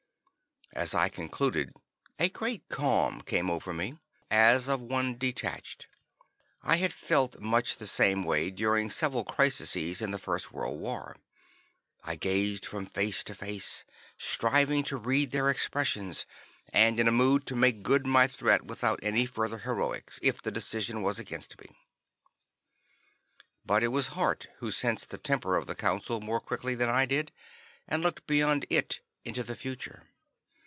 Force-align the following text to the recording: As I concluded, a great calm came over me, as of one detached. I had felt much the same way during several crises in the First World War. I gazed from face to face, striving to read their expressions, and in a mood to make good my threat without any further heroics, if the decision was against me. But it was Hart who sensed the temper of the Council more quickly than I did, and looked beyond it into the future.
As 0.73 0.95
I 0.95 1.09
concluded, 1.09 1.73
a 2.17 2.29
great 2.29 2.69
calm 2.69 3.19
came 3.19 3.49
over 3.51 3.73
me, 3.73 3.97
as 4.29 4.69
of 4.69 4.79
one 4.79 5.17
detached. 5.17 5.87
I 6.63 6.77
had 6.77 6.93
felt 6.93 7.41
much 7.41 7.75
the 7.75 7.85
same 7.85 8.23
way 8.23 8.49
during 8.51 8.89
several 8.89 9.25
crises 9.25 10.01
in 10.01 10.11
the 10.11 10.17
First 10.17 10.53
World 10.53 10.79
War. 10.79 11.17
I 12.05 12.15
gazed 12.15 12.65
from 12.65 12.85
face 12.85 13.21
to 13.25 13.35
face, 13.35 13.83
striving 14.17 14.81
to 14.85 14.95
read 14.95 15.31
their 15.31 15.49
expressions, 15.49 16.25
and 16.71 17.01
in 17.01 17.07
a 17.09 17.11
mood 17.11 17.45
to 17.47 17.55
make 17.57 17.83
good 17.83 18.07
my 18.07 18.25
threat 18.25 18.63
without 18.65 19.01
any 19.03 19.25
further 19.25 19.57
heroics, 19.57 20.19
if 20.23 20.41
the 20.41 20.51
decision 20.51 21.01
was 21.01 21.19
against 21.19 21.59
me. 21.59 21.75
But 23.65 23.83
it 23.83 23.89
was 23.89 24.07
Hart 24.15 24.47
who 24.59 24.71
sensed 24.71 25.09
the 25.09 25.17
temper 25.17 25.57
of 25.57 25.67
the 25.67 25.75
Council 25.75 26.21
more 26.21 26.39
quickly 26.39 26.75
than 26.75 26.87
I 26.87 27.05
did, 27.05 27.33
and 27.89 28.01
looked 28.01 28.25
beyond 28.25 28.65
it 28.69 29.01
into 29.25 29.43
the 29.43 29.57
future. 29.57 30.07